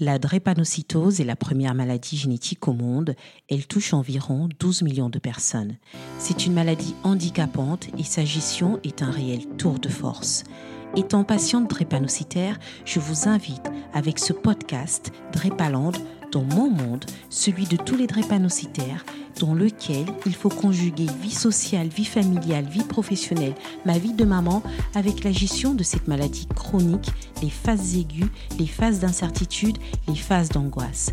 [0.00, 3.14] La drépanocytose est la première maladie génétique au monde.
[3.50, 5.76] Elle touche environ 12 millions de personnes.
[6.18, 10.44] C'est une maladie handicapante et sa gestion est un réel tour de force.
[10.96, 15.92] Étant patiente drépanocytaire, je vous invite avec ce podcast Drépaland
[16.32, 19.04] dans mon monde, celui de tous les drépanocytaires,
[19.38, 23.54] dans lequel il faut conjuguer vie sociale, vie familiale, vie professionnelle,
[23.84, 24.62] ma vie de maman,
[24.94, 27.10] avec la gestion de cette maladie chronique,
[27.42, 29.78] les phases aiguës, les phases d'incertitude,
[30.08, 31.12] les phases d'angoisse.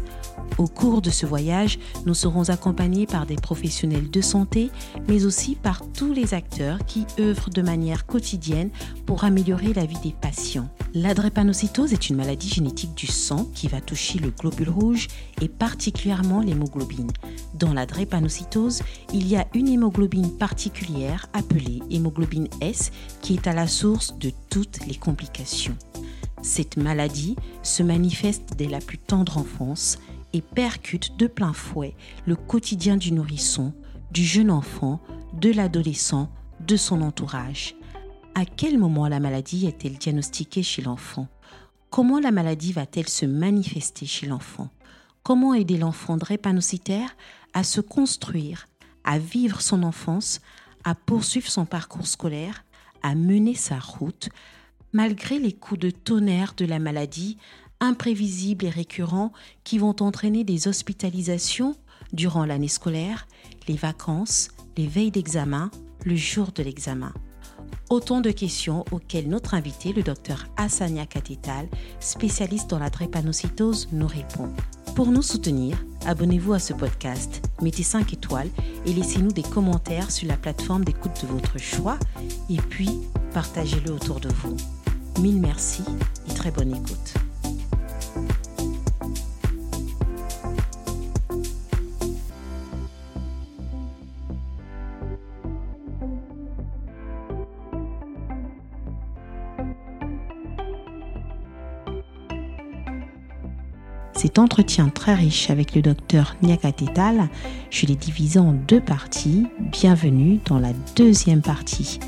[0.57, 4.71] Au cours de ce voyage, nous serons accompagnés par des professionnels de santé,
[5.07, 8.69] mais aussi par tous les acteurs qui œuvrent de manière quotidienne
[9.05, 10.69] pour améliorer la vie des patients.
[10.93, 15.07] La drépanocytose est une maladie génétique du sang qui va toucher le globule rouge
[15.41, 17.11] et particulièrement l'hémoglobine.
[17.53, 18.81] Dans la drépanocytose,
[19.13, 24.31] il y a une hémoglobine particulière appelée hémoglobine S qui est à la source de
[24.49, 25.77] toutes les complications.
[26.41, 29.99] Cette maladie se manifeste dès la plus tendre enfance
[30.33, 33.73] et percute de plein fouet le quotidien du nourrisson,
[34.11, 34.99] du jeune enfant,
[35.33, 37.75] de l'adolescent, de son entourage.
[38.35, 41.27] À quel moment la maladie est-elle diagnostiquée chez l'enfant?
[41.89, 44.69] Comment la maladie va-t-elle se manifester chez l'enfant?
[45.23, 47.15] Comment aider l'enfant drépanocytaire
[47.53, 48.67] à se construire,
[49.03, 50.41] à vivre son enfance,
[50.83, 52.63] à poursuivre son parcours scolaire,
[53.01, 54.29] à mener sa route,
[54.93, 57.37] malgré les coups de tonnerre de la maladie,
[57.79, 59.31] imprévisibles et récurrents
[59.63, 61.75] qui vont entraîner des hospitalisations
[62.13, 63.27] durant l'année scolaire,
[63.67, 65.71] les vacances, les veilles d'examen,
[66.05, 67.13] le jour de l'examen.
[67.89, 71.67] Autant de questions auxquelles notre invité, le docteur Hassania Katetal,
[71.99, 74.49] spécialiste dans la drépanocytose, nous répond.
[74.95, 78.49] Pour nous soutenir, abonnez-vous à ce podcast, mettez 5 étoiles
[78.85, 81.97] et laissez-nous des commentaires sur la plateforme d'écoute de votre choix
[82.49, 82.89] et puis
[83.33, 84.57] partagez-le autour de vous.
[85.21, 85.83] Mille merci
[86.29, 87.28] et très bonne écoute.
[104.21, 107.29] Cet entretien très riche avec le docteur Nyakatetal,
[107.69, 109.47] je l'ai divisé en deux parties.
[109.71, 112.01] Bienvenue dans la deuxième partie.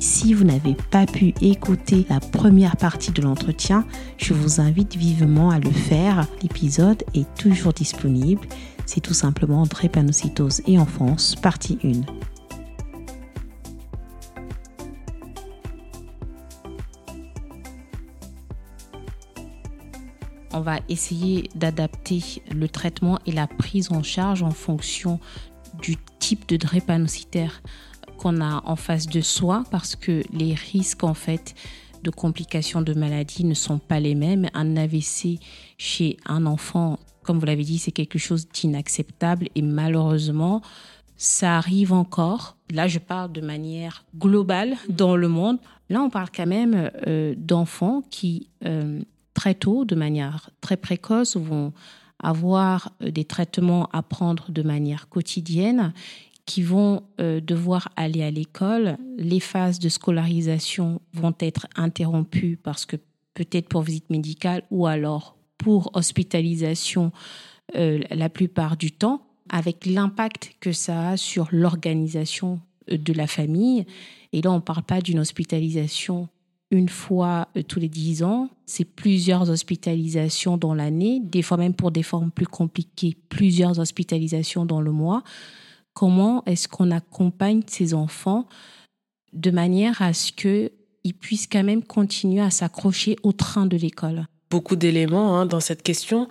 [0.00, 3.86] Si vous n'avez pas pu écouter la première partie de l'entretien,
[4.18, 6.26] je vous invite vivement à le faire.
[6.42, 8.48] L'épisode est toujours disponible.
[8.84, 12.33] C'est tout simplement Drépanocytose et enfance, partie 1.
[20.64, 25.20] Va essayer d'adapter le traitement et la prise en charge en fonction
[25.80, 27.62] du type de drépanocytaire
[28.18, 31.54] qu'on a en face de soi parce que les risques en fait
[32.02, 34.48] de complications de maladie ne sont pas les mêmes.
[34.54, 35.38] Un AVC
[35.78, 40.60] chez un enfant, comme vous l'avez dit, c'est quelque chose d'inacceptable et malheureusement,
[41.16, 42.56] ça arrive encore.
[42.72, 45.58] Là, je parle de manière globale dans le monde.
[45.88, 49.00] Là, on parle quand même euh, d'enfants qui euh,
[49.34, 51.72] très tôt, de manière très précoce, vont
[52.20, 55.92] avoir euh, des traitements à prendre de manière quotidienne,
[56.46, 58.98] qui vont euh, devoir aller à l'école.
[59.16, 62.96] Les phases de scolarisation vont être interrompues parce que
[63.34, 67.12] peut-être pour visite médicale ou alors pour hospitalisation
[67.76, 73.86] euh, la plupart du temps, avec l'impact que ça a sur l'organisation de la famille.
[74.32, 76.28] Et là, on ne parle pas d'une hospitalisation
[76.74, 78.50] une fois euh, tous les dix ans.
[78.66, 84.64] C'est plusieurs hospitalisations dans l'année, des fois même pour des formes plus compliquées, plusieurs hospitalisations
[84.66, 85.22] dans le mois.
[85.94, 88.48] Comment est-ce qu'on accompagne ces enfants
[89.32, 94.26] de manière à ce qu'ils puissent quand même continuer à s'accrocher au train de l'école?
[94.50, 96.28] Beaucoup d'éléments hein, dans cette question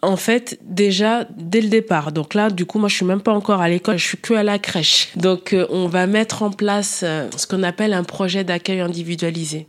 [0.00, 2.12] en fait, déjà dès le départ.
[2.12, 4.32] Donc là, du coup, moi, je suis même pas encore à l'école, je suis que
[4.32, 5.08] à la crèche.
[5.16, 9.66] Donc, euh, on va mettre en place euh, ce qu'on appelle un projet d'accueil individualisé.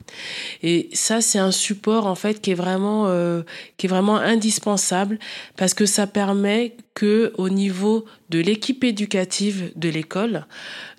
[0.62, 3.41] Et ça, c'est un support en fait qui est vraiment euh,
[3.78, 5.17] qui est vraiment indispensable
[5.58, 10.46] parce que ça permet que au niveau de l'équipe éducative de l'école,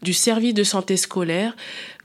[0.03, 1.55] du service de santé scolaire,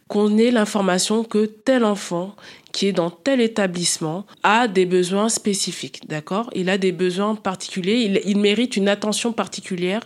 [0.07, 2.36] qu'on ait l'information que tel enfant
[2.75, 6.50] qui est dans tel établissement a des besoins spécifiques, d'accord?
[6.54, 10.01] Il a des besoins particuliers, il, mérite une attention particulière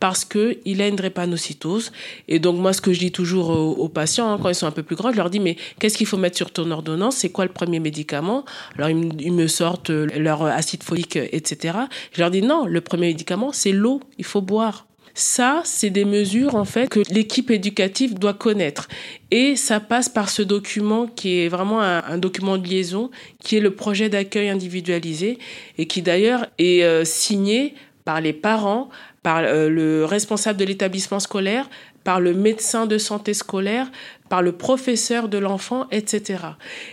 [0.00, 1.92] parce que il a une drépanocytose.
[2.28, 4.70] Et donc moi, ce que je dis toujours aux, patients hein, quand ils sont un
[4.70, 7.16] peu plus grands, je leur dis mais qu'est-ce qu'il faut mettre sur ton ordonnance?
[7.16, 8.44] C'est quoi le premier médicament?
[8.76, 11.78] Alors ils me, sortent leur acide folique, etc.
[12.12, 14.84] Je leur dis non, le premier médicament c'est l'eau, il faut boire
[15.20, 18.88] Ça, c'est des mesures en fait que l'équipe éducative doit connaître.
[19.30, 23.60] Et ça passe par ce document qui est vraiment un, document de liaison, qui est
[23.60, 25.38] le projet d'accueil individualisé
[25.76, 27.74] et qui d'ailleurs est euh, signé
[28.06, 28.88] par les parents,
[29.22, 31.68] par euh, le responsable de l'établissement scolaire,
[32.02, 33.92] par le médecin de santé scolaire,
[34.30, 36.44] par le professeur de l'enfant, etc.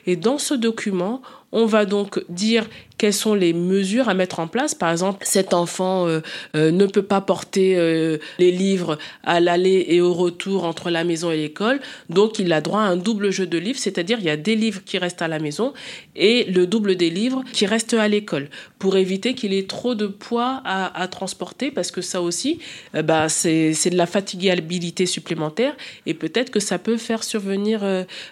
[0.06, 1.22] Et dans ce document,
[1.52, 2.68] on va donc dire
[2.98, 4.74] quelles sont les mesures à mettre en place.
[4.74, 6.22] Par exemple, cet enfant euh,
[6.56, 11.04] euh, ne peut pas porter euh, les livres à l'aller et au retour entre la
[11.04, 11.80] maison et l'école,
[12.10, 14.56] donc il a droit à un double jeu de livres, c'est-à-dire il y a des
[14.56, 15.74] livres qui restent à la maison
[16.16, 20.08] et le double des livres qui restent à l'école, pour éviter qu'il ait trop de
[20.08, 22.60] poids à, transporter, parce que ça aussi,
[22.94, 27.82] bah, c'est de la fatigabilité supplémentaire et peut-être que ça peut faire survenir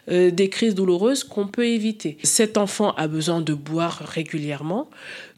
[0.08, 2.18] des crises douloureuses qu'on peut éviter.
[2.24, 4.90] Cet enfant a besoin de boire régulièrement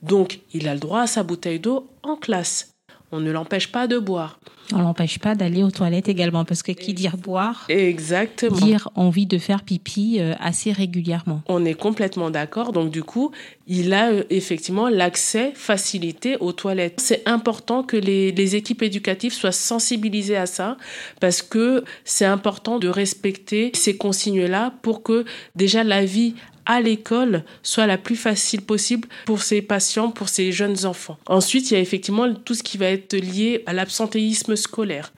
[0.01, 2.73] donc il a le droit à sa bouteille d'eau en classe.
[3.11, 4.39] On ne l'empêche pas de boire.
[4.73, 9.25] On l'empêche pas d'aller aux toilettes également, parce que qui dire boire, exactement, dire envie
[9.25, 11.41] de faire pipi euh, assez régulièrement.
[11.47, 12.73] On est complètement d'accord.
[12.73, 13.31] Donc du coup,
[13.65, 16.99] il a euh, effectivement l'accès facilité aux toilettes.
[17.01, 20.75] C'est important que les, les équipes éducatives soient sensibilisées à ça,
[21.21, 25.23] parce que c'est important de respecter ces consignes-là pour que
[25.55, 26.35] déjà la vie
[26.67, 31.17] à l'école soit la plus facile possible pour ces patients, pour ces jeunes enfants.
[31.25, 35.11] Ensuite, il y a effectivement tout ce qui va être lié à l'absentéisme scolaire.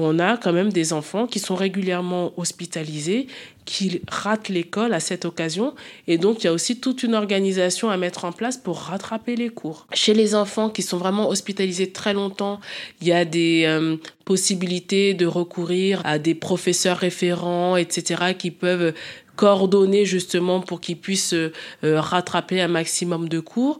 [0.00, 3.26] On a quand même des enfants qui sont régulièrement hospitalisés,
[3.64, 5.74] qui ratent l'école à cette occasion.
[6.06, 9.34] Et donc, il y a aussi toute une organisation à mettre en place pour rattraper
[9.34, 9.88] les cours.
[9.92, 12.60] Chez les enfants qui sont vraiment hospitalisés très longtemps,
[13.00, 18.94] il y a des euh, possibilités de recourir à des professeurs référents, etc., qui peuvent
[19.38, 21.52] coordonner justement pour qu'ils puissent euh,
[21.82, 23.78] rattraper un maximum de cours.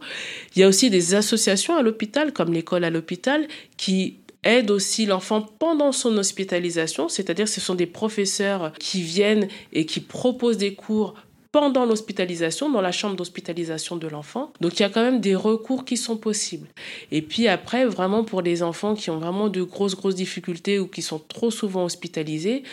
[0.55, 3.45] Il y a aussi des associations à l'hôpital, comme l'école à l'hôpital,
[3.75, 9.85] qui aident aussi l'enfant pendant son hospitalisation, c'est-à-dire ce sont des professeurs qui viennent et
[9.85, 11.15] qui proposent des cours
[11.51, 14.53] pendant l'hospitalisation, dans la chambre d'hospitalisation de l'enfant.
[14.61, 16.67] Donc il y a quand même des recours qui sont possibles.
[17.11, 20.87] Et puis après, vraiment pour les enfants qui ont vraiment de grosses, grosses difficultés ou
[20.87, 22.63] qui sont trop souvent hospitalisés,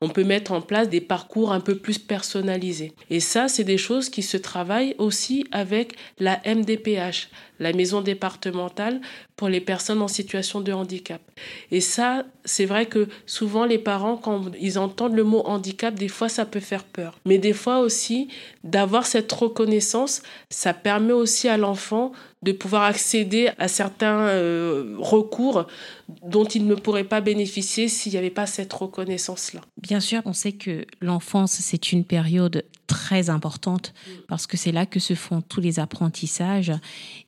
[0.00, 2.92] on peut mettre en place des parcours un peu plus personnalisés.
[3.10, 9.00] Et ça, c'est des choses qui se travaillent aussi avec la MDPH, la maison départementale
[9.36, 11.20] pour les personnes en situation de handicap.
[11.70, 16.08] Et ça, c'est vrai que souvent les parents, quand ils entendent le mot handicap, des
[16.08, 17.18] fois ça peut faire peur.
[17.24, 18.28] Mais des fois aussi,
[18.64, 22.12] d'avoir cette reconnaissance, ça permet aussi à l'enfant
[22.42, 25.66] de pouvoir accéder à certains euh, recours
[26.22, 29.62] dont il ne pourrait pas bénéficier s'il n'y avait pas cette reconnaissance-là.
[29.80, 33.94] Bien sûr, on sait que l'enfance, c'est une période très importante
[34.28, 36.72] parce que c'est là que se font tous les apprentissages.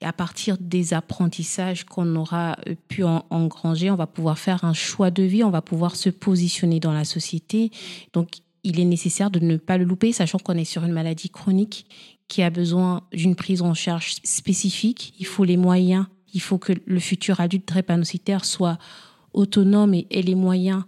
[0.01, 4.73] Et à partir des apprentissages qu'on aura euh, pu engranger, on va pouvoir faire un
[4.73, 7.71] choix de vie, on va pouvoir se positionner dans la société.
[8.13, 8.29] Donc,
[8.65, 11.87] il est nécessaire de ne pas le louper, sachant qu'on est sur une maladie chronique
[12.29, 15.15] qui a besoin d'une prise en charge spécifique.
[15.19, 18.79] Il faut les moyens, il faut que le futur adulte drépanocytaire soit
[19.33, 20.83] autonome et ait les moyens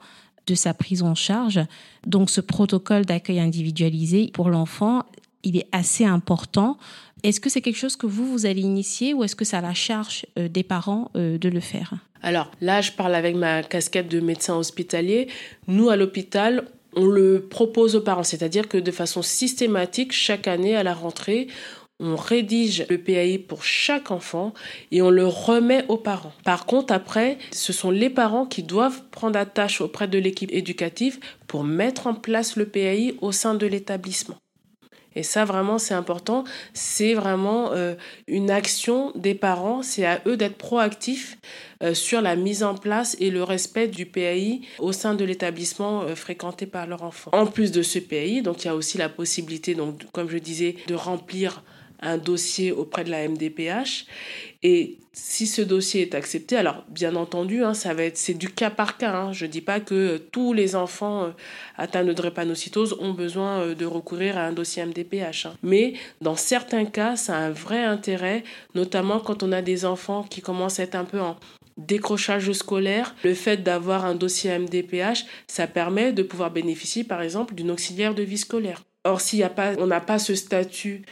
[0.50, 1.60] de sa prise en charge.
[2.06, 5.04] Donc ce protocole d'accueil individualisé pour l'enfant,
[5.44, 6.76] il est assez important.
[7.22, 9.60] Est-ce que c'est quelque chose que vous, vous allez initier ou est-ce que c'est à
[9.60, 11.94] la charge euh, des parents euh, de le faire?
[12.22, 15.28] Alors là, je parle avec ma casquette de médecin hospitalier.
[15.68, 16.64] Nous, à l'hôpital,
[16.96, 21.46] on le propose aux parents, c'est-à-dire que de façon systématique, chaque année à la rentrée,
[22.00, 24.52] on rédige le PAI pour chaque enfant
[24.90, 26.32] et on le remet aux parents.
[26.44, 31.20] Par contre, après, ce sont les parents qui doivent prendre attache auprès de l'équipe éducative
[31.46, 34.36] pour mettre en place le PAI au sein de l'établissement.
[35.16, 36.44] Et ça, vraiment, c'est important.
[36.72, 37.94] C'est vraiment euh,
[38.28, 39.82] une action des parents.
[39.82, 41.36] C'est à eux d'être proactifs
[41.82, 46.02] euh, sur la mise en place et le respect du PAI au sein de l'établissement
[46.02, 47.30] euh, fréquenté par leur enfant.
[47.34, 50.38] En plus de ce PAI, donc il y a aussi la possibilité, donc, comme je
[50.38, 51.64] disais, de remplir
[52.00, 54.06] un dossier auprès de la MDPH.
[54.62, 58.48] Et si ce dossier est accepté, alors bien entendu, hein, ça va être c'est du
[58.48, 59.12] cas par cas.
[59.12, 59.32] Hein.
[59.32, 61.30] Je dis pas que tous les enfants euh,
[61.76, 65.46] atteints de drépanocytose ont besoin euh, de recourir à un dossier MDPH.
[65.46, 65.54] Hein.
[65.62, 70.22] Mais dans certains cas, ça a un vrai intérêt, notamment quand on a des enfants
[70.22, 71.36] qui commencent à être un peu en
[71.76, 77.54] décrochage scolaire, le fait d'avoir un dossier MDPH, ça permet de pouvoir bénéficier par exemple
[77.54, 78.82] d'une auxiliaire de vie scolaire.
[79.04, 81.02] Or, s'il a on n'a pas ce statut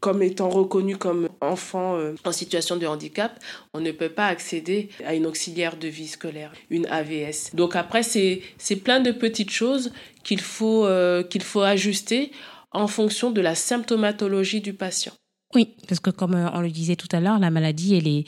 [0.00, 3.38] comme étant reconnu comme enfant euh, en situation de handicap,
[3.74, 7.54] on ne peut pas accéder à une auxiliaire de vie scolaire, une AVS.
[7.54, 8.42] Donc après, c'est
[8.82, 9.92] plein de petites choses
[10.24, 12.32] qu'il faut, euh, faut ajuster
[12.72, 15.12] en fonction de la symptomatologie du patient.
[15.54, 18.24] Oui, parce que comme euh, on le disait tout à l'heure, la maladie, elle est,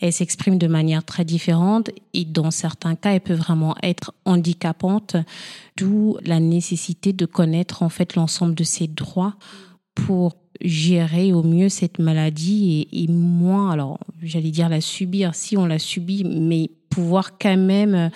[0.00, 5.16] elle s'exprime de manière très différente et dans certains cas, elle peut vraiment être handicapante,
[5.76, 9.34] d'où la nécessité de connaître en fait l'ensemble de ses droits
[9.96, 15.34] pour gérer au mieux cette maladie et, moins, alors j'allais dire la subir.
[15.34, 18.10] Si on la subit, mais pouvoir quand même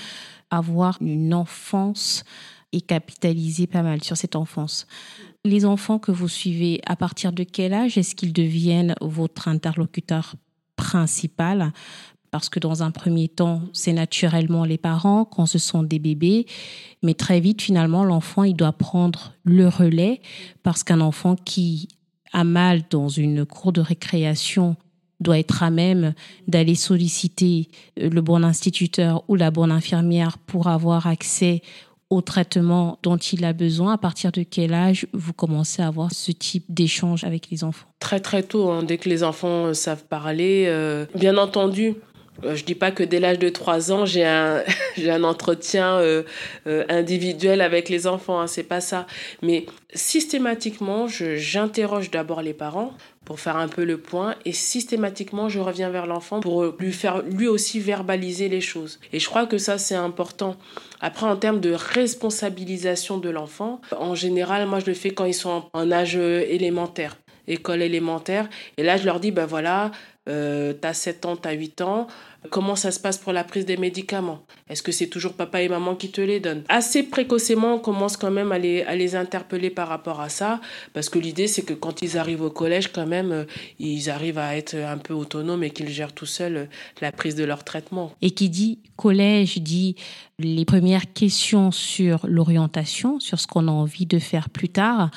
[0.51, 2.25] avoir une enfance
[2.73, 4.87] et capitaliser pas mal sur cette enfance.
[5.45, 10.35] Les enfants que vous suivez, à partir de quel âge est-ce qu'ils deviennent votre interlocuteur
[10.77, 11.73] principal?
[12.31, 16.47] Parce que dans un premier temps, c'est naturellement les parents quand ce sont des bébés,
[17.03, 20.21] mais très vite, finalement, l'enfant, il doit prendre le relais
[20.65, 21.87] parce qu'un enfant qui
[22.35, 24.77] a mal dans une cour de récréation
[25.21, 26.13] doit être à même
[26.49, 31.63] d'aller solliciter le bon instituteur ou la bonne infirmière pour avoir accès
[32.11, 36.13] au traitement dont il a besoin À partir de quel âge vous commencez à avoir
[36.13, 37.87] ce type d'échange avec les enfants?
[37.99, 40.67] Très très tôt, hein, dès que les enfants euh, savent parler.
[40.69, 41.93] Euh, bien entendu, euh,
[42.43, 44.63] je dis pas que dès l'âge de 3 ans, j'ai un,
[44.97, 46.01] j'ai un entretien
[46.67, 49.07] individuel avec les enfants, hein, c'est pas ça.
[49.43, 52.93] Mais systématiquement, j'interroge d'abord les parents
[53.25, 57.23] pour faire un peu le point et systématiquement je reviens vers l'enfant pour lui faire
[57.23, 59.01] lui aussi verbaliser les choses.
[59.13, 60.57] Et je crois que ça c'est important.
[61.01, 65.35] Après en termes de responsabilisation de l'enfant, en général moi je le fais quand ils
[65.35, 67.17] sont en âge élémentaire,
[67.49, 69.91] école élémentaire et là je leur dis ben voilà,
[70.29, 72.07] euh, t'as 7 ans, t'as 8 ans,
[72.51, 74.41] comment ça se passe pour la prise des médicaments?
[74.69, 76.65] Est-ce que c'est toujours papa et maman qui te les donnent?
[76.69, 80.61] Assez précocement, on commence quand même à les, à les interpeller par rapport à ça,
[80.93, 83.45] parce que l'idée c'est que quand ils arrivent au collège, quand même, euh,
[83.79, 86.67] ils arrivent à être un peu autonomes et qu'ils gèrent tout seuls euh,
[87.01, 88.13] la prise de leur traitement.
[88.23, 89.97] Et qui dit collège dit
[90.39, 95.11] les premières questions sur l'orientation, sur ce qu'on a envie de faire plus tard.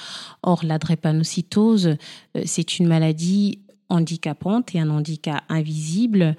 [0.44, 6.36] Or, la drépanocytose, euh, c'est une maladie handicapante et un handicap invisible.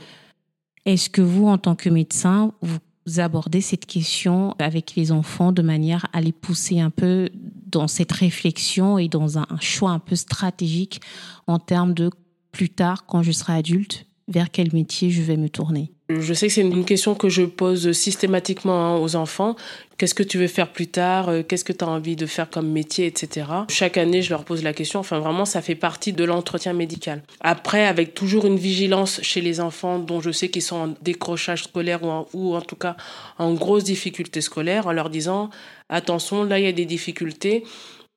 [0.85, 2.79] Est-ce que vous, en tant que médecin, vous
[3.19, 7.31] abordez cette question avec les enfants de manière à les pousser un peu
[7.67, 11.01] dans cette réflexion et dans un, choix un peu stratégique
[11.47, 12.11] en termes de
[12.53, 15.93] plus tard, quand je serai adulte, vers quel métier je vais me tourner?
[16.11, 19.57] Je sais que c'est une question que je pose systématiquement hein, aux enfants.
[19.99, 21.29] Qu'est-ce que tu veux faire plus tard?
[21.29, 23.47] Euh, Qu'est-ce que tu as envie de faire comme métier, etc.
[23.69, 25.01] Chaque année, je leur pose la question.
[25.01, 27.23] Enfin, vraiment, ça fait partie de l'entretien médical.
[27.41, 31.65] Après, avec toujours une vigilance chez les enfants dont je sais qu'ils sont en décrochage
[31.65, 32.97] scolaire ou en, ou en tout cas
[33.37, 35.51] en grosse difficulté scolaire, en leur disant
[35.91, 37.65] attention, là, il y a des difficultés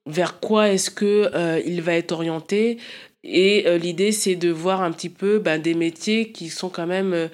[0.06, 2.78] vers quoi est-ce que euh, il va être orienté?
[3.24, 6.88] Et euh, l'idée, c'est de voir un petit peu ben, des métiers qui sont quand
[6.88, 7.30] même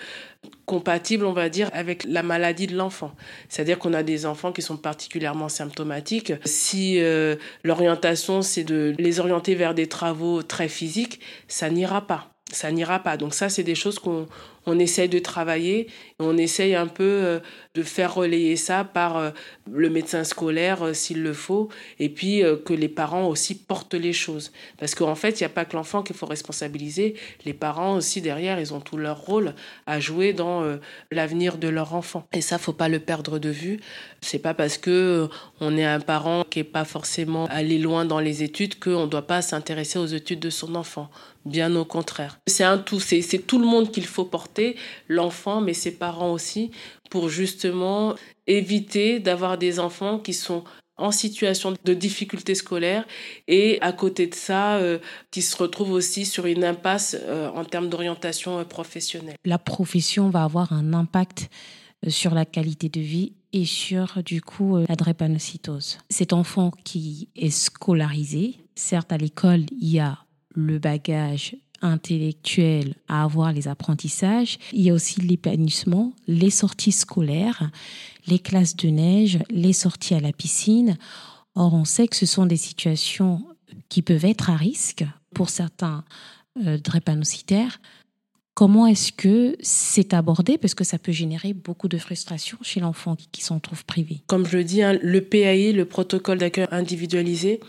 [0.65, 3.11] compatibles, on va dire, avec la maladie de l'enfant.
[3.49, 6.33] C'est-à-dire qu'on a des enfants qui sont particulièrement symptomatiques.
[6.45, 12.36] Si euh, l'orientation, c'est de les orienter vers des travaux très physiques, ça n'ira pas.
[12.51, 13.17] Ça n'ira pas.
[13.17, 14.27] Donc ça, c'est des choses qu'on
[14.67, 15.87] on essaye de travailler,
[16.19, 17.39] on essaye un peu euh,
[17.73, 19.29] de faire relayer ça par euh,
[19.71, 24.13] le médecin scolaire euh, s'il le faut, et puis que les parents aussi portent les
[24.13, 24.51] choses.
[24.77, 28.21] Parce qu'en fait, il n'y a pas que l'enfant qu'il faut responsabiliser, les parents aussi
[28.21, 29.53] derrière, ils ont tout leur rôle
[29.85, 30.77] à jouer dans
[31.11, 32.27] l'avenir de leur enfant.
[32.33, 33.79] Et ça, faut pas le perdre de vue.
[34.21, 35.29] C'est pas parce que
[35.61, 39.09] on est un parent qui est pas forcément allé loin dans les études qu'on ne
[39.09, 41.09] doit pas s'intéresser aux études de son enfant.
[41.47, 42.39] Bien au contraire.
[42.45, 44.75] C'est un tout, c'est tout le monde qu'il faut porter,
[45.07, 46.71] l'enfant, mais ses parents aussi,
[47.09, 48.15] pour justement
[48.47, 50.63] éviter d'avoir des enfants qui sont
[50.97, 53.05] en situation de difficulté scolaire
[53.47, 54.99] et à côté de ça, euh,
[55.31, 59.35] qui se retrouvent aussi sur une impasse euh, en termes d'orientation euh, professionnelle.
[59.45, 61.49] La profession va avoir un impact
[62.07, 65.99] sur la qualité de vie et sur du coup la drépanocytose.
[66.09, 70.19] Cet enfant qui est scolarisé, certes à l'école il y a
[70.57, 77.69] le bagage intellectuel à avoir les apprentissages, il y a aussi l'épanouissement, les sorties scolaires,
[78.25, 80.97] les classes de neige, les sorties à la piscine.
[81.53, 83.43] Or, on sait que ce sont des situations
[83.89, 86.03] qui peuvent être à risque pour certains
[86.65, 87.79] euh, drépanocytaires.
[88.55, 90.57] Comment est-ce que c'est abordé?
[90.57, 94.23] Parce que ça peut générer beaucoup de frustration chez l'enfant qui, s'en trouve privé.
[94.25, 97.59] Comme je le dis, hein, le PAI, le protocole d'accueil individualisé,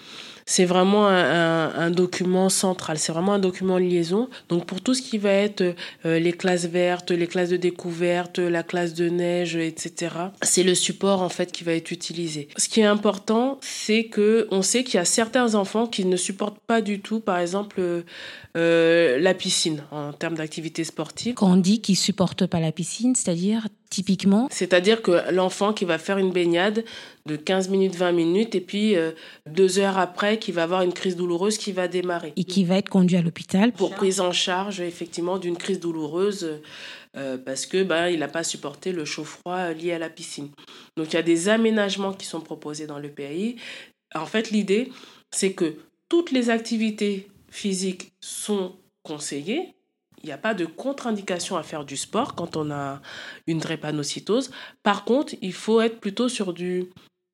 [0.49, 4.31] c'est vraiment un, document central, c'est vraiment un document liaison.
[4.49, 5.61] Donc pour tout ce qui va être
[6.07, 10.75] euh, les classes vertes, les classes de découverte, la classe de neige, etc., c'est le
[10.75, 12.49] support en fait qui va être utilisé.
[12.57, 16.17] Ce qui est important, c'est que on sait qu'il y a certains enfants qui ne
[16.17, 17.83] supportent pas du tout, par exemple,
[18.57, 21.35] euh, la piscine en termes d'activité sportive.
[21.35, 25.99] Quand on dit qu'ils supportent pas la piscine, c'est-à-dire typiquement C'est-à-dire que l'enfant qui va
[25.99, 26.85] faire une baignade
[27.26, 29.12] de 15 minutes, 20 minutes, et puis euh,
[29.47, 32.33] deux heures après, qui va avoir une crise douloureuse qui va démarrer.
[32.37, 33.73] Et qui va être conduit à l'hôpital.
[33.73, 36.61] Pour prise en charge, effectivement, d'une crise douloureuse.
[37.16, 40.50] Euh, parce que ben, il n'a pas supporté le chaud-froid lié à la piscine.
[40.97, 43.57] Donc il y a des aménagements qui sont proposés dans le PAI.
[44.14, 44.92] En fait, l'idée,
[45.30, 45.76] c'est que
[46.09, 49.75] toutes les activités physiques sont conseillées,
[50.22, 53.00] il n'y a pas de contre-indication à faire du sport quand on a
[53.46, 54.50] une drépanocytose.
[54.82, 56.87] Par contre, il faut être plutôt sur du,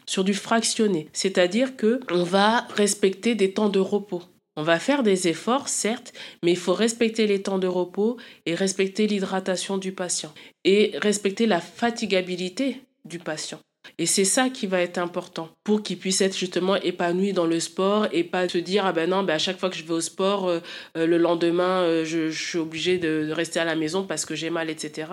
[0.06, 4.22] sur du fractionné, c'est-à-dire que on va respecter des temps de repos.
[4.56, 6.12] On va faire des efforts, certes,
[6.44, 11.46] mais il faut respecter les temps de repos et respecter l'hydratation du patient et respecter
[11.46, 13.58] la fatigabilité du patient.
[13.98, 17.60] Et c'est ça qui va être important pour qu'il puisse être justement épanoui dans le
[17.60, 19.92] sport et pas se dire ah ben non ben à chaque fois que je vais
[19.92, 20.60] au sport euh,
[20.96, 24.50] euh, le lendemain euh, je, suis obligé de, rester à la maison parce que j'ai
[24.50, 25.08] mal etc.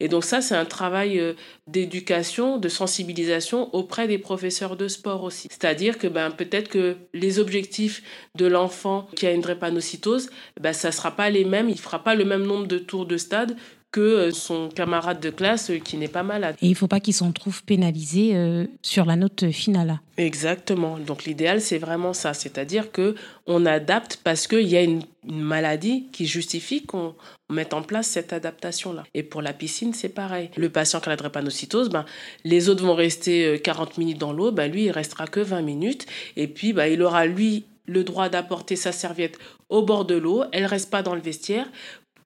[0.00, 1.34] Et donc ça c'est un travail
[1.66, 5.48] d'éducation, de sensibilisation auprès des professeurs de sport aussi.
[5.50, 8.02] C'est-à-dire que ben peut-être que les objectifs
[8.36, 10.30] de l'enfant qui a une drépanocytose
[10.60, 13.16] ben ça sera pas les mêmes, il fera pas le même nombre de tours de
[13.16, 13.56] stade
[13.94, 16.56] que euh, son camarade de classe euh, qui n'est pas malade.
[16.60, 20.00] Et il ne faut pas qu'il s'en trouve pénalisé euh, sur la note finale.
[20.16, 20.98] Exactement.
[20.98, 22.34] Donc l'idéal, c'est vraiment ça.
[22.34, 23.14] C'est-à-dire que
[23.46, 27.14] on adapte parce qu'il y a une, maladie qui justifie qu'on
[27.48, 29.04] mette en place cette adaptation-là.
[29.14, 30.50] Et pour la piscine, c'est pareil.
[30.54, 32.04] Le patient qui a la drépanocytose, ben,
[32.44, 36.04] les autres vont rester 40 minutes dans l'eau, ben, lui, il restera que 20 minutes.
[36.36, 39.38] Et puis, ben, il aura, lui, le droit d'apporter sa serviette
[39.70, 40.44] au bord de l'eau.
[40.52, 41.66] Elle reste pas dans le vestiaire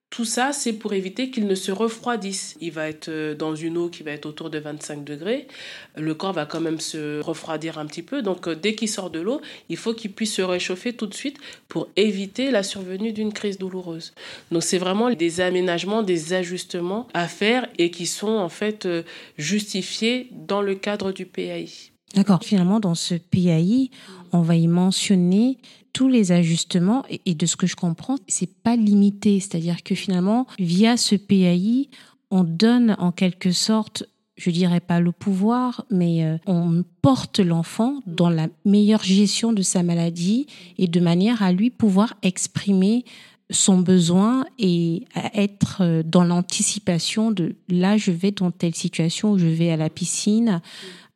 [0.09, 2.57] tout ça, c'est pour éviter qu'il ne se refroidisse.
[2.61, 5.47] Il va être euh, dans une eau qui va être autour de 25 degrés.
[5.95, 8.23] Le corps va quand même se refroidir un petit peu.
[8.23, 9.39] Donc, euh, dès qu'il sort de l'eau,
[9.69, 11.37] il faut qu'il puisse se réchauffer tout de suite
[11.67, 14.13] pour éviter la survenue d'une crise douloureuse.
[14.51, 19.03] Donc, c'est vraiment des aménagements, des ajustements à faire et qui sont en fait euh,
[19.37, 21.91] justifiés dans le cadre du PAI.
[22.15, 22.43] D'accord.
[22.43, 23.91] Finalement, dans ce PAI,
[24.31, 25.57] on va y mentionner
[25.93, 29.39] tous les ajustements et, de ce que je comprends, c'est pas limité.
[29.39, 31.89] C'est-à-dire que finalement, via ce PAI,
[32.31, 34.03] on donne en quelque sorte
[34.39, 39.61] je dirais pas le pouvoir, mais euh, on porte l'enfant dans la meilleure gestion de
[39.61, 40.47] sa maladie
[40.77, 43.03] et de manière à lui pouvoir exprimer
[43.51, 49.47] son besoin et être euh, dans l'anticipation de là je vais dans telle situation, je
[49.47, 50.61] vais à la piscine,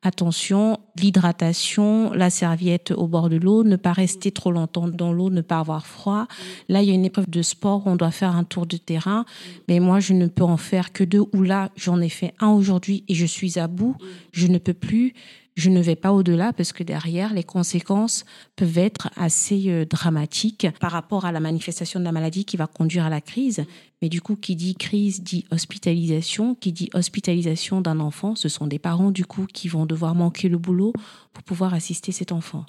[0.04, 5.30] attention, l'hydratation, la serviette au bord de l'eau, ne pas rester trop longtemps dans l'eau,
[5.30, 6.28] ne pas avoir froid.
[6.70, 9.26] Là, il y a une épreuve de sport, on doit faire un tour de terrain,
[9.68, 12.50] mais moi, je ne peux en faire que deux, ou là, j'en ai fait un
[12.50, 13.96] aujourd'hui et je suis à bout,
[14.32, 15.14] je ne peux plus
[15.56, 20.68] je ne vais pas au-delà parce que derrière, les conséquences peuvent être assez euh, dramatiques
[20.80, 23.64] par rapport à la manifestation de la maladie qui va conduire à la crise.
[24.02, 26.56] Mais du coup, qui dit crise dit hospitalisation.
[26.56, 30.50] Qui dit hospitalisation d'un enfant, ce sont des parents du coup qui vont devoir manquer
[30.50, 30.94] le boulot
[31.34, 32.66] pour pouvoir assister cet enfant.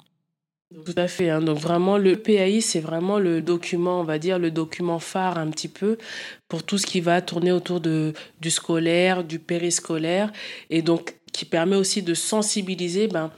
[0.73, 1.29] Tout à fait.
[1.29, 1.41] Hein.
[1.41, 5.49] Donc vraiment, le PAI, c'est vraiment le document, on va dire, le document phare un
[5.49, 5.97] petit peu
[6.47, 10.33] pour tout ce qui va tourner autour de, du scolaire, du périscolaire.
[10.69, 13.29] Et donc, qui permet aussi de sensibiliser ben,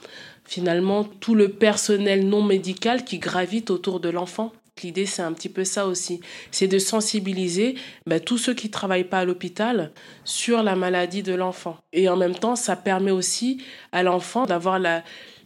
[0.46, 4.54] finalement tout le personnel non médical qui gravite autour de l'enfant.
[4.84, 6.22] L'idée, c'est un petit peu ça aussi.
[6.52, 7.74] C'est de sensibiliser
[8.06, 9.92] ben, tous ceux qui ne travaillent pas à l'hôpital
[10.26, 11.78] sur la maladie de l'enfant.
[11.92, 15.04] Et en même temps, ça permet aussi à l'enfant d'avoir la,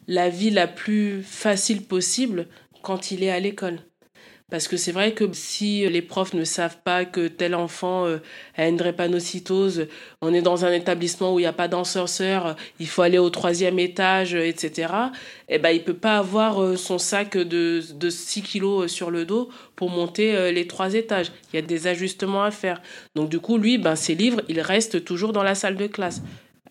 [0.10, 2.48] la vie la plus facile possible
[2.82, 3.80] quand il est à l'école.
[4.52, 8.18] Parce que c'est vrai que si les profs ne savent pas que tel enfant euh,
[8.58, 9.88] a une drépanocytose,
[10.22, 13.30] on est dans un établissement où il n'y a pas d'ascenseur, il faut aller au
[13.30, 14.94] troisième étage, etc.,
[15.48, 19.10] eh ben, il peut pas avoir euh, son sac de, de 6 kilos euh, sur
[19.10, 21.32] le dos pour monter les trois étages.
[21.52, 22.82] Il y a des ajustements à faire.
[23.16, 26.22] Donc du coup, lui, ben, ses livres, il reste toujours dans la salle de classe.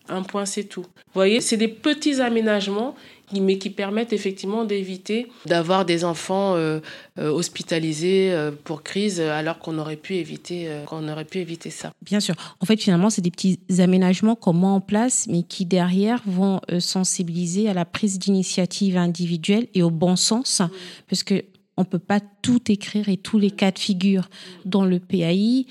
[0.07, 0.81] Un point, c'est tout.
[0.83, 2.95] Vous voyez, c'est des petits aménagements
[3.39, 6.79] mais qui permettent effectivement d'éviter d'avoir des enfants euh,
[7.19, 11.91] euh, hospitalisés euh, pour crise alors qu'on aurait pu éviter qu'on aurait pu éviter ça.
[12.01, 12.35] Bien sûr.
[12.59, 16.59] En fait, finalement, c'est des petits aménagements qu'on met en place, mais qui derrière vont
[16.79, 20.61] sensibiliser à la prise d'initiative individuelle et au bon sens,
[21.07, 21.43] parce que
[21.81, 24.29] on peut pas tout écrire et tous les cas de figure
[24.65, 25.65] dans le PAI,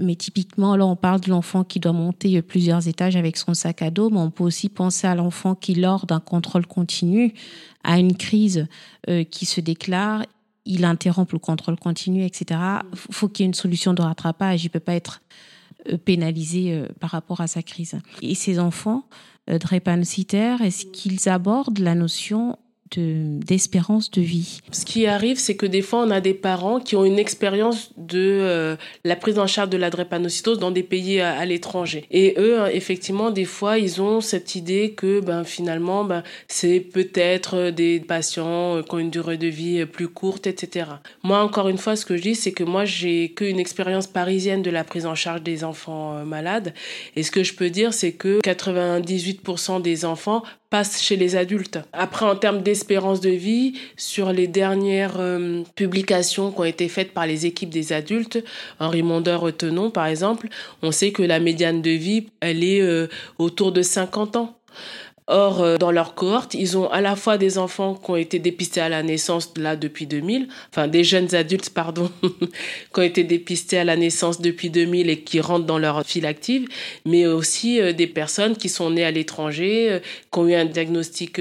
[0.00, 3.82] mais typiquement là on parle de l'enfant qui doit monter plusieurs étages avec son sac
[3.82, 7.34] à dos, mais on peut aussi penser à l'enfant qui lors d'un contrôle continu
[7.84, 8.66] a une crise
[9.08, 10.24] euh, qui se déclare,
[10.64, 12.60] il interrompt le contrôle continu, etc.
[12.94, 15.20] Faut qu'il y ait une solution de rattrapage, il peut pas être
[15.90, 17.98] euh, pénalisé euh, par rapport à sa crise.
[18.22, 19.04] Et ces enfants
[19.46, 22.56] drépanocytaires, est-ce qu'ils abordent la notion
[22.98, 24.60] d'espérance de, vie.
[24.72, 27.90] Ce qui arrive, c'est que des fois, on a des parents qui ont une expérience
[27.96, 32.06] de euh, la prise en charge de la drépanocytose dans des pays à, l'étranger.
[32.10, 36.80] Et eux, hein, effectivement, des fois, ils ont cette idée que ben, finalement, ben, c'est
[36.80, 40.86] peut-être des patients qui ont une durée de vie plus courte, etc.
[41.22, 44.62] Moi, encore une fois, ce que je dis, c'est que moi, j'ai qu'une expérience parisienne
[44.62, 46.74] de la prise en charge des enfants euh, malades.
[47.16, 50.42] Et ce que je peux dire, c'est que 98% des enfants
[50.82, 51.78] chez les adultes.
[51.92, 57.12] Après, en termes d'espérance de vie, sur les dernières euh, publications qui ont été faites
[57.12, 58.42] par les équipes des adultes,
[58.80, 60.48] Henri Mondeur-Tenon, par exemple,
[60.82, 63.06] on sait que la médiane de vie, elle est euh,
[63.38, 64.58] autour de 50 ans.
[65.26, 68.38] Or, euh, dans leur cohorte, ils ont à la fois des enfants qui ont été
[68.38, 73.24] dépistés à la naissance, là, depuis 2000, enfin, des jeunes adultes, pardon, qui ont été
[73.24, 76.68] dépistés à la naissance depuis 2000 et qui rentrent dans leur file active,
[77.06, 79.98] mais aussi euh, des personnes qui sont nées à l'étranger, euh,
[80.30, 81.40] qui ont eu un diagnostic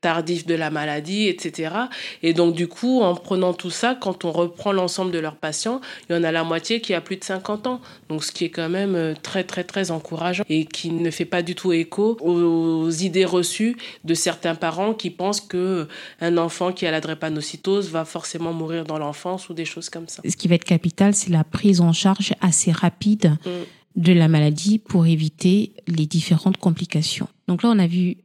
[0.00, 1.74] tardif de la maladie, etc.
[2.22, 5.80] Et donc, du coup, en prenant tout ça, quand on reprend l'ensemble de leurs patients,
[6.08, 7.80] il y en a la moitié qui a plus de 50 ans.
[8.08, 11.24] Donc, ce qui est quand même euh, très, très, très encourageant et qui ne fait
[11.24, 15.88] pas du tout écho aux idées reçues de certains parents qui pensent que euh,
[16.20, 20.08] un enfant qui a la drépanocytose va forcément mourir dans l'enfance ou des choses comme
[20.08, 20.22] ça.
[20.28, 23.36] Ce qui va être capital, c'est la prise en charge assez rapide.
[23.44, 23.50] Mm.
[23.96, 27.26] de la maladie pour éviter les différentes complications.
[27.48, 28.18] Donc là, on a vu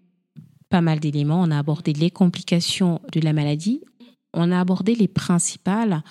[0.74, 1.40] pas mal d'éléments.
[1.40, 3.82] On a abordé les complications de la maladie.
[4.34, 6.02] On a abordé les principales,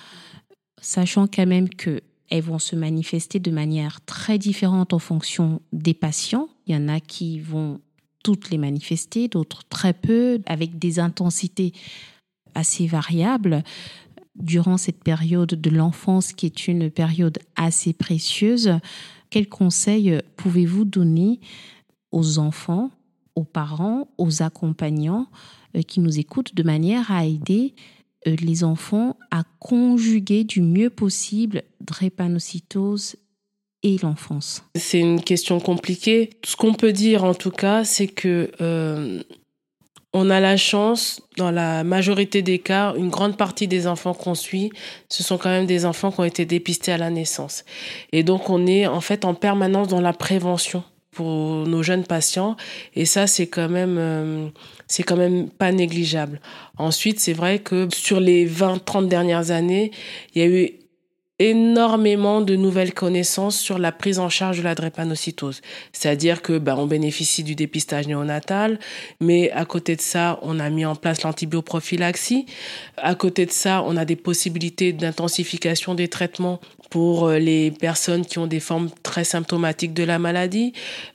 [0.81, 6.47] sachant quand même qu'elles vont se manifester de manière très différente en fonction des patients.
[6.65, 7.81] Il y en a qui vont
[8.23, 11.73] toutes les manifester, d'autres très peu, avec des intensités
[12.55, 13.65] assez variables.
[14.35, 18.79] Durant cette période de l'enfance, qui est une période assez précieuse,
[19.29, 21.41] quels conseils pouvez-vous donner
[22.13, 22.91] aux enfants
[23.35, 25.27] aux parents, aux accompagnants
[25.75, 27.73] euh, qui nous écoutent de manière à aider
[28.27, 33.15] euh, les enfants à conjuguer du mieux possible drépanocytose
[33.83, 36.29] et l'enfance C'est une question compliquée.
[36.45, 39.21] Ce qu'on peut dire en tout cas, c'est que euh,
[40.13, 44.35] on a la chance, dans la majorité des cas, une grande partie des enfants qu'on
[44.35, 44.71] suit,
[45.09, 47.65] ce sont quand même des enfants qui ont été dépistés à la naissance.
[48.11, 52.55] Et donc on est en fait en permanence dans la prévention pour nos jeunes patients
[52.95, 54.47] et ça c'est quand même euh,
[54.87, 56.39] c'est quand même pas négligeable.
[56.77, 59.91] Ensuite, c'est vrai que sur les 20 30 dernières années,
[60.35, 60.69] il y a eu
[61.39, 65.61] énormément de nouvelles connaissances sur la prise en charge de la drépanocytose.
[65.91, 68.79] C'est-à-dire que ben, on bénéficie du dépistage néonatal,
[69.19, 72.45] mais à côté de ça, on a mis en place l'antibioprophylaxie.
[72.97, 76.59] À côté de ça, on a des possibilités d'intensification des traitements
[76.93, 80.73] pour euh, les personnes qui ont des formes très symptomatiques de la maladie.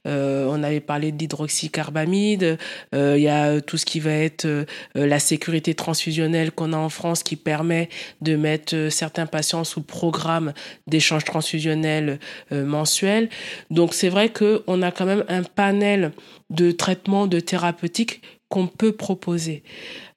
[0.08, 2.58] Euh, on avait parlé d'hydroxycarbamide.
[2.96, 6.88] Euh, il y a tout ce qui va être la sécurité transfusionnelle qu'on a en
[6.88, 7.90] France qui permet
[8.22, 10.52] de mettre certains patients sous programme
[10.88, 12.18] d'échange transfusionnel
[12.50, 13.28] mensuel.
[13.70, 16.10] Donc c'est vrai qu'on a quand même un panel
[16.50, 19.62] de traitements, de thérapeutiques qu'on peut proposer.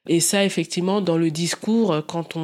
[0.08, 2.40] Et ça, effectivement, dans le discours, quand on,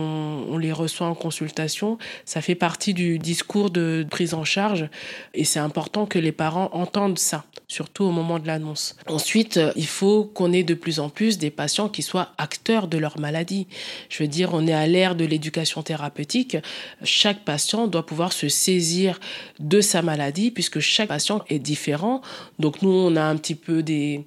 [0.49, 4.89] on, les reçoit en consultation, ça fait partie du discours de prise en charge.
[5.35, 8.95] Et c'est important que les parents entendent ça, surtout au moment de l'annonce.
[9.09, 12.97] Ensuite, il faut qu'on ait de plus en plus des patients qui soient acteurs de
[12.97, 13.67] leur maladie.
[14.09, 16.57] Je veux dire, on est à l'ère de l'éducation thérapeutique.
[17.03, 19.19] Chaque patient doit pouvoir se saisir
[19.59, 22.23] de sa maladie puisque chaque patient est différent.
[22.61, 24.25] Donc nous, on a un petit peu des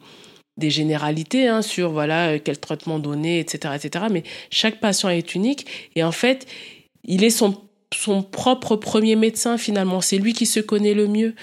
[0.58, 4.06] des généralités hein, sur voilà euh, quel traitement donner, etc., etc.
[4.12, 6.48] Mais chaque patient est unique et en fait,
[7.04, 7.58] il est son
[7.94, 10.02] son propre premier médecin finalement.
[10.02, 11.34] C'est lui qui se connaît le mieux.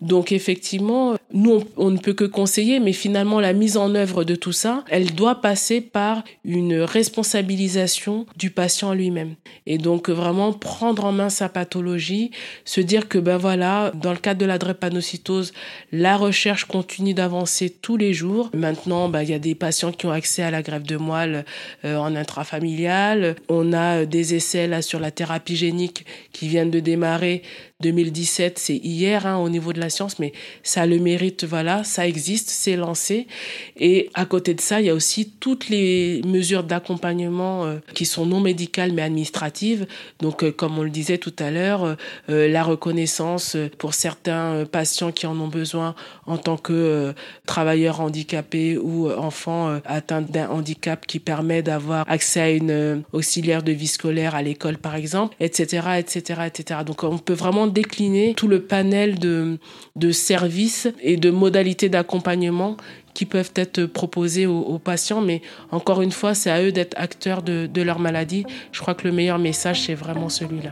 [0.00, 4.34] Donc effectivement, nous, on, ne peut que conseiller, mais finalement, la mise en œuvre de
[4.34, 9.34] tout ça, elle doit passer par une responsabilisation du patient lui-même.
[9.66, 12.30] Et donc vraiment prendre en main sa pathologie,
[12.64, 15.52] se dire que ben voilà, dans le cadre de la drépanocytose,
[15.92, 18.50] la recherche continue d'avancer tous les jours.
[18.54, 21.44] Maintenant, ben, il y a des patients qui ont accès à la greffe de moelle
[21.84, 23.36] euh, en intrafamilial.
[23.48, 25.97] On a des essais là sur la thérapie génique
[26.32, 27.42] qui viennent de démarrer
[27.80, 30.32] 2017, c'est hier hein, au niveau de la science, mais
[30.64, 33.28] ça le mérite, voilà, ça existe, c'est lancé.
[33.76, 38.04] Et à côté de ça, il y a aussi toutes les mesures d'accompagnement euh, qui
[38.04, 39.86] sont non médicales mais administratives.
[40.18, 41.96] Donc, euh, comme on le disait tout à l'heure,
[42.30, 45.94] euh, la reconnaissance pour certains patients qui en ont besoin
[46.26, 47.14] en tant que
[47.46, 53.70] travailleurs handicapés ou enfants atteints d'un handicap qui permet d'avoir accès à une auxiliaire de
[53.70, 56.80] vie scolaire à l'école, par exemple, etc., etc., etc.
[56.84, 59.58] Donc, on peut vraiment décliner tout le panel de,
[59.96, 62.76] de services et de modalités d'accompagnement
[63.14, 65.20] qui peuvent être proposés aux, patients.
[65.20, 68.44] Mais encore une fois, c'est à eux d'être acteurs de, de leur maladie.
[68.70, 70.70] Je crois que le meilleur message, c'est vraiment celui-là.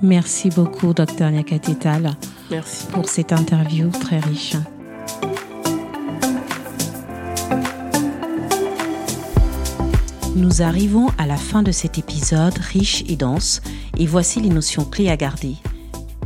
[0.00, 2.16] Merci beaucoup, docteur Nyakatetal.
[2.50, 2.86] Merci.
[2.88, 4.54] Pour cette interview très riche.
[10.34, 13.60] Nous arrivons à la fin de cet épisode riche et dense
[13.98, 15.56] et voici les notions clés à garder.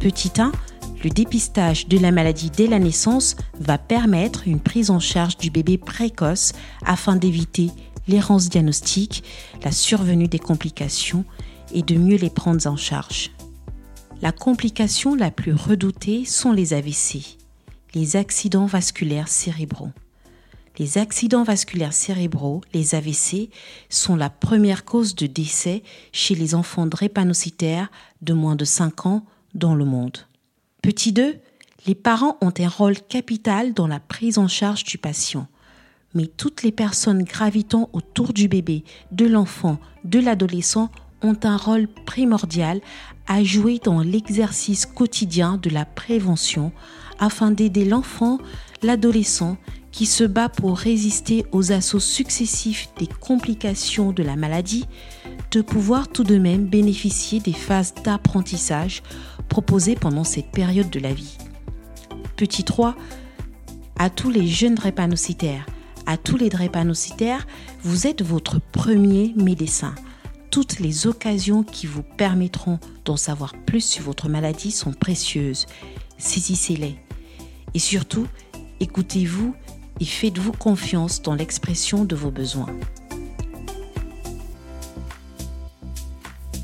[0.07, 0.53] Petit 1,
[1.03, 5.51] le dépistage de la maladie dès la naissance va permettre une prise en charge du
[5.51, 6.53] bébé précoce
[6.85, 7.73] afin d'éviter
[8.07, 9.25] l'errance diagnostique,
[9.65, 11.25] la survenue des complications
[11.75, 13.33] et de mieux les prendre en charge.
[14.23, 17.37] La complication la plus redoutée sont les AVC,
[17.97, 19.91] les accidents vasculaires cérébraux.
[20.79, 23.51] Les accidents vasculaires cérébraux, les AVC,
[23.89, 27.91] sont la première cause de décès chez les enfants drépanocytaires
[28.23, 30.19] de moins de 5 ans dans le monde.
[30.83, 31.37] Petit 2,
[31.87, 35.49] les parents ont un rôle capital dans la prise en charge du patient.
[36.15, 40.91] Mais toutes les personnes gravitant autour du bébé, de l'enfant, de l'adolescent
[41.23, 42.81] ont un rôle primordial
[43.27, 46.73] à jouer dans l'exercice quotidien de la prévention
[47.19, 48.39] afin d'aider l'enfant,
[48.83, 49.57] l'adolescent
[49.97, 54.85] qui se bat pour résister aux assauts successifs des complications de la maladie,
[55.53, 59.03] de pouvoir tout de même bénéficier des phases d'apprentissage
[59.49, 61.39] proposées pendant cette période de la vie.
[62.37, 62.95] Petit 3.
[63.99, 65.65] À tous les jeunes drépanocytaires,
[66.05, 67.47] à tous les drépanocytaires,
[67.83, 69.95] vous êtes votre premier médecin
[70.51, 75.67] toutes les occasions qui vous permettront d'en savoir plus sur votre maladie sont précieuses.
[76.17, 76.97] Saisissez-les.
[77.75, 78.27] Et surtout,
[78.81, 79.55] écoutez-vous
[80.01, 82.75] et faites-vous confiance dans l'expression de vos besoins.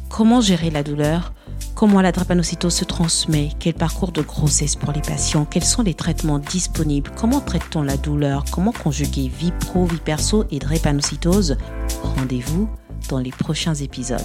[0.08, 1.32] Comment gérer la douleur?
[1.74, 3.48] Comment la drépanocytose se transmet?
[3.58, 5.46] Quel parcours de grossesse pour les patients?
[5.46, 7.10] Quels sont les traitements disponibles?
[7.16, 8.44] Comment traite-t-on la douleur?
[8.52, 11.56] Comment conjuguer vie pro, vie perso et drépanocytose?
[12.02, 12.68] Rendez-vous
[13.08, 14.20] dans les prochains épisodes.